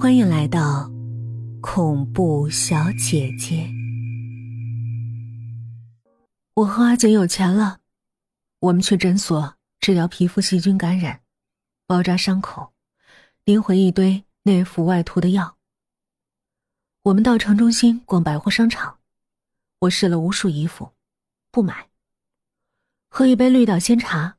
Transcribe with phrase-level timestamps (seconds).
[0.00, 0.90] 欢迎来到
[1.60, 3.70] 恐怖小姐姐。
[6.54, 7.80] 我和阿姐有钱了，
[8.60, 11.20] 我们去诊所治疗皮肤细菌感染，
[11.86, 12.72] 包扎伤口，
[13.44, 15.58] 拎回一堆内服外涂的药。
[17.02, 19.00] 我们到城中心逛百货商场，
[19.80, 20.94] 我试了无数衣服，
[21.50, 21.90] 不买。
[23.10, 24.38] 喝一杯绿岛鲜茶，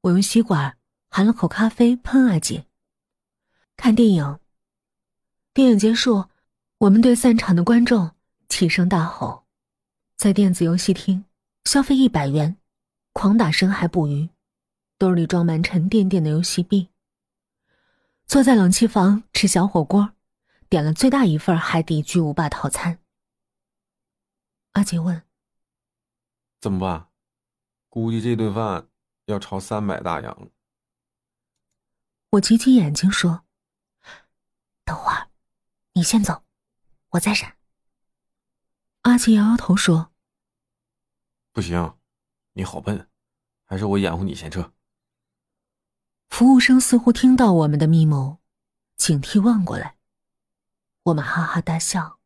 [0.00, 0.78] 我用吸管
[1.10, 2.64] 含了口咖啡喷阿姐。
[3.76, 4.40] 看电影。
[5.58, 6.28] 电影结束，
[6.78, 8.12] 我们对散场的观众
[8.48, 9.44] 齐声大吼，
[10.14, 11.24] 在电子游戏厅
[11.64, 12.56] 消费一百元，
[13.12, 14.28] 狂打深海捕鱼，
[14.98, 16.90] 兜里装满沉甸甸的游戏币。
[18.24, 20.12] 坐在冷气房吃小火锅，
[20.68, 23.00] 点了最大一份海底巨无霸套餐。
[24.74, 25.20] 阿杰问
[26.62, 27.08] ：“怎么办？
[27.88, 28.86] 估计这顿饭
[29.24, 30.46] 要超三百大洋了。”
[32.30, 33.44] 我挤挤眼睛说：“等会儿。”
[35.98, 36.44] 你先走，
[37.08, 37.56] 我再闪。
[39.00, 40.12] 阿奇摇摇头说
[41.50, 41.98] ：“不行，
[42.52, 43.08] 你好笨，
[43.64, 44.72] 还是我掩护你先撤。”
[46.30, 48.38] 服务生似乎听到我们的密谋，
[48.96, 49.96] 警惕望过来。
[51.02, 52.20] 我们哈哈大笑。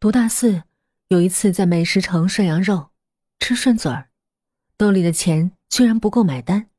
[0.00, 0.64] 读大四
[1.06, 2.90] 有一次在美食城涮羊肉，
[3.38, 4.10] 吃顺嘴儿，
[4.76, 6.70] 兜里的钱居然不够买单，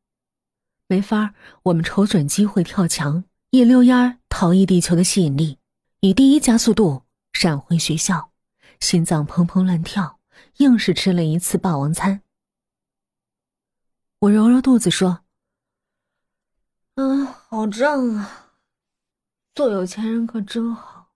[0.88, 3.24] 没法我们瞅准机会跳墙。
[3.52, 5.60] 一溜烟儿逃逸地球的吸引力，
[6.00, 8.32] 以第一加速度闪回学校，
[8.80, 10.22] 心脏砰砰乱跳，
[10.60, 12.22] 硬是吃了一次霸王餐。
[14.20, 15.26] 我揉揉肚子说
[16.96, 18.54] ：“嗯，好胀啊，
[19.54, 21.12] 做有钱人可真好。”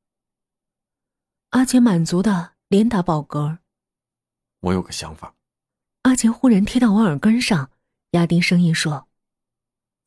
[1.52, 3.60] 阿杰满足的连打饱嗝。
[4.60, 5.34] 我有个想法。
[6.02, 7.72] 阿杰忽然贴到我耳根上，
[8.12, 9.08] 压低声音说：“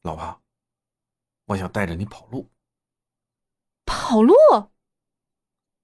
[0.04, 0.42] 老婆。”
[1.48, 2.50] 我想带着你跑路。
[3.84, 4.34] 跑路？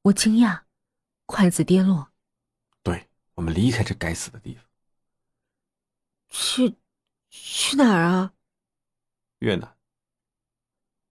[0.03, 0.63] 我惊讶，
[1.27, 2.13] 筷子跌落。
[2.83, 4.65] 对，我们离开这该死的地方。
[6.29, 6.77] 去，
[7.31, 8.33] 去哪儿啊？
[9.39, 9.77] 越南。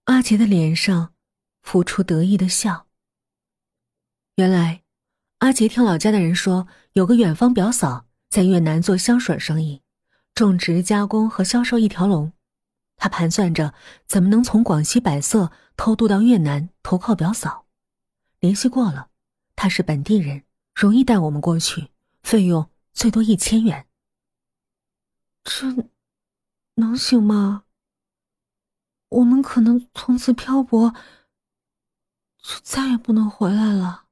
[0.04, 1.14] 阿杰的脸上
[1.62, 2.86] 浮出得意的笑。
[4.36, 4.84] 原来，
[5.38, 9.82] 阿杰听老家的人说，有个远方表嫂在越南做香水生意，
[10.34, 12.32] 种植、加工和销售一条龙。
[12.96, 13.74] 他盘算着
[14.06, 17.66] 怎么能从广西百色偷渡到越南投靠表嫂，
[18.40, 19.10] 联系过了，
[19.56, 20.44] 他是本地人，
[20.74, 21.90] 容易带我们过去，
[22.22, 23.86] 费用最多一千元。
[25.42, 25.66] 这
[26.76, 27.64] 能行吗？
[29.10, 30.94] 我们可能从此漂泊，
[32.38, 34.06] 就再也不能回来了。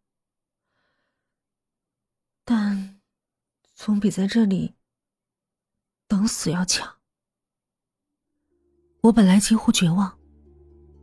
[2.45, 3.01] 但
[3.75, 4.75] 总比在这里
[6.07, 7.02] 等死要强。
[9.03, 10.13] 我本来几乎绝望，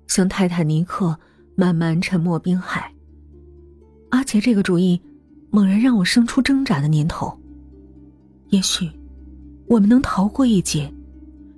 [0.08, 1.20] 像泰坦尼克
[1.56, 2.90] 慢慢沉没冰海。
[4.12, 5.02] 阿杰这个主意，
[5.52, 7.38] 猛然让我生出挣扎的念头。
[8.52, 8.90] 也许，
[9.68, 10.90] 我们能逃过一劫，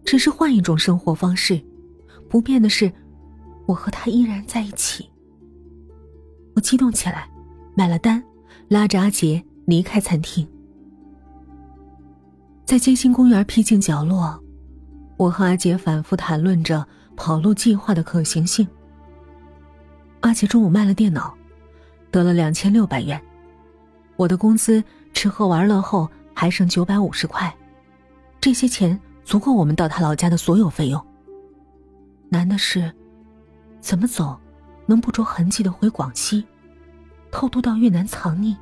[0.04, 1.62] 只是换一种生活方式。
[2.28, 2.92] 不变的是，
[3.68, 5.08] 我和他依然在一起。
[6.56, 7.30] 我激动起来，
[7.76, 8.22] 买了单，
[8.68, 10.48] 拉着阿杰离开餐厅，
[12.66, 14.41] 在街心公园僻静角落。
[15.22, 16.84] 我和阿杰反复谈论着
[17.16, 18.68] 跑路计划的可行性。
[20.22, 21.32] 阿杰中午卖了电脑，
[22.10, 23.22] 得了两千六百元。
[24.16, 24.84] 我的工资
[25.14, 27.56] 吃喝玩乐后还剩九百五十块，
[28.40, 31.00] 这些钱足够我们到他老家的所有费用。
[32.28, 32.92] 难的是，
[33.80, 34.36] 怎么走，
[34.88, 36.44] 能不着痕迹的回广西，
[37.30, 38.56] 偷渡到越南藏匿？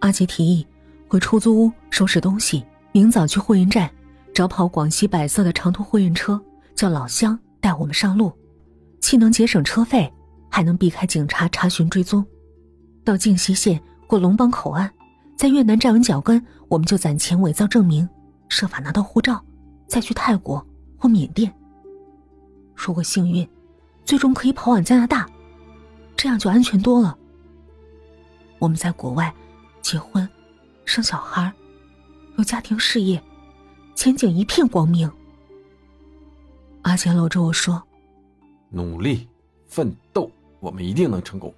[0.00, 0.66] 阿杰提议
[1.08, 3.90] 回出租屋收拾东西，明早去货运站。
[4.36, 6.38] 找跑广西百色的长途货运车，
[6.74, 8.30] 叫老乡带我们上路，
[9.00, 10.12] 既能节省车费，
[10.50, 12.22] 还能避开警察查询追踪。
[13.02, 14.92] 到靖西县过龙邦口岸，
[15.38, 18.06] 在越南站稳脚跟，我们就攒钱伪造证明，
[18.50, 19.42] 设法拿到护照，
[19.86, 20.62] 再去泰国
[20.98, 21.50] 或缅甸。
[22.74, 23.48] 如果幸运，
[24.04, 25.26] 最终可以跑往加拿大，
[26.14, 27.16] 这样就安全多了。
[28.58, 29.34] 我们在国外
[29.80, 30.28] 结婚、
[30.84, 31.50] 生小孩，
[32.36, 33.18] 有家庭事业。
[33.96, 35.10] 前景一片光明。
[36.82, 37.82] 阿贤搂着我说
[38.70, 39.26] ：“努力
[39.66, 41.52] 奋斗，我们一定能成功。”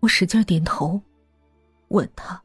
[0.00, 1.00] 我使劲点头，
[1.88, 2.42] 吻他。